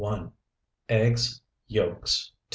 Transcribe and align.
Eggs 0.89 1.43
(yolks), 1.67 2.31
2. 2.31 2.35